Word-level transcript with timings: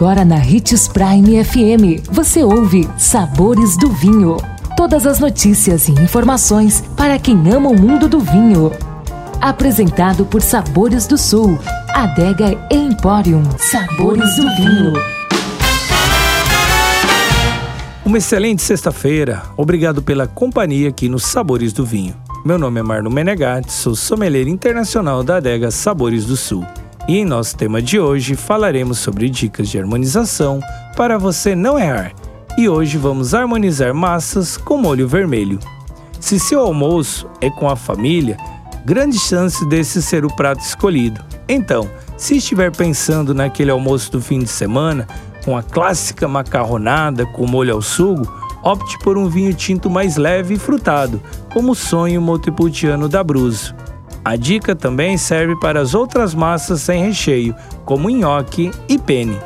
Agora 0.00 0.24
na 0.24 0.36
Ritz 0.36 0.88
Prime 0.88 1.44
FM, 1.44 2.08
você 2.10 2.42
ouve 2.42 2.88
Sabores 2.96 3.76
do 3.76 3.90
Vinho. 3.90 4.38
Todas 4.74 5.06
as 5.06 5.20
notícias 5.20 5.88
e 5.88 5.92
informações 5.92 6.82
para 6.96 7.18
quem 7.18 7.36
ama 7.52 7.68
o 7.68 7.78
mundo 7.78 8.08
do 8.08 8.18
vinho. 8.18 8.72
Apresentado 9.42 10.24
por 10.24 10.40
Sabores 10.40 11.06
do 11.06 11.18
Sul, 11.18 11.58
Adega 11.90 12.58
Emporium. 12.70 13.42
Sabores 13.58 14.36
do 14.36 14.56
Vinho. 14.56 14.94
Uma 18.02 18.16
excelente 18.16 18.62
sexta-feira. 18.62 19.42
Obrigado 19.54 20.00
pela 20.00 20.26
companhia 20.26 20.88
aqui 20.88 21.10
nos 21.10 21.24
Sabores 21.24 21.74
do 21.74 21.84
Vinho. 21.84 22.16
Meu 22.42 22.58
nome 22.58 22.80
é 22.80 22.82
Marno 22.82 23.10
Menegatti, 23.10 23.70
sou 23.70 23.94
sommelier 23.94 24.48
internacional 24.48 25.22
da 25.22 25.36
adega 25.36 25.70
Sabores 25.70 26.24
do 26.24 26.38
Sul. 26.38 26.64
E 27.10 27.18
em 27.18 27.24
nosso 27.24 27.56
tema 27.56 27.82
de 27.82 27.98
hoje 27.98 28.36
falaremos 28.36 29.00
sobre 29.00 29.28
dicas 29.28 29.68
de 29.68 29.76
harmonização 29.76 30.60
para 30.96 31.18
você 31.18 31.56
não 31.56 31.76
errar. 31.76 32.12
E 32.56 32.68
hoje 32.68 32.96
vamos 32.98 33.34
harmonizar 33.34 33.92
massas 33.92 34.56
com 34.56 34.76
molho 34.76 35.08
vermelho. 35.08 35.58
Se 36.20 36.38
seu 36.38 36.60
almoço 36.60 37.28
é 37.40 37.50
com 37.50 37.68
a 37.68 37.74
família, 37.74 38.36
grande 38.84 39.18
chance 39.18 39.68
desse 39.68 40.00
ser 40.00 40.24
o 40.24 40.32
prato 40.36 40.60
escolhido. 40.60 41.20
Então, 41.48 41.90
se 42.16 42.36
estiver 42.36 42.70
pensando 42.70 43.34
naquele 43.34 43.72
almoço 43.72 44.12
do 44.12 44.20
fim 44.20 44.38
de 44.38 44.48
semana, 44.48 45.08
com 45.44 45.56
a 45.56 45.64
clássica 45.64 46.28
macarronada 46.28 47.26
com 47.26 47.44
molho 47.44 47.74
ao 47.74 47.82
sugo, 47.82 48.32
opte 48.62 48.96
por 49.00 49.18
um 49.18 49.28
vinho 49.28 49.52
tinto 49.52 49.90
mais 49.90 50.16
leve 50.16 50.54
e 50.54 50.58
frutado, 50.60 51.20
como 51.52 51.72
o 51.72 51.74
sonho 51.74 52.22
montepulciano 52.22 53.08
da 53.08 53.24
Bruso. 53.24 53.74
A 54.24 54.36
dica 54.36 54.76
também 54.76 55.16
serve 55.16 55.56
para 55.56 55.80
as 55.80 55.94
outras 55.94 56.34
massas 56.34 56.82
sem 56.82 57.04
recheio, 57.04 57.54
como 57.84 58.10
nhoque 58.10 58.70
e 58.88 58.98
penne. 58.98 59.38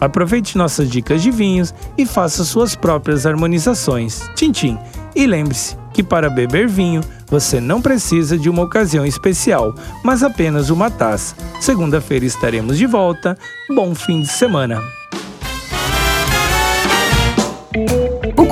Aproveite 0.00 0.58
nossas 0.58 0.90
dicas 0.90 1.22
de 1.22 1.30
vinhos 1.30 1.74
e 1.96 2.06
faça 2.06 2.44
suas 2.44 2.74
próprias 2.74 3.26
harmonizações. 3.26 4.22
Tintim! 4.34 4.78
E 5.14 5.26
lembre-se 5.26 5.76
que 5.92 6.02
para 6.02 6.30
beber 6.30 6.66
vinho 6.66 7.02
você 7.28 7.60
não 7.60 7.80
precisa 7.80 8.38
de 8.38 8.48
uma 8.48 8.62
ocasião 8.62 9.04
especial, 9.06 9.74
mas 10.02 10.22
apenas 10.22 10.70
uma 10.70 10.90
taça. 10.90 11.36
Segunda-feira 11.60 12.24
estaremos 12.24 12.78
de 12.78 12.86
volta. 12.86 13.36
Bom 13.74 13.94
fim 13.94 14.20
de 14.20 14.28
semana! 14.28 15.01